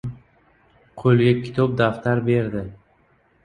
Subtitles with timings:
[1.03, 2.69] Qo‘liga kitob-daftar berdi.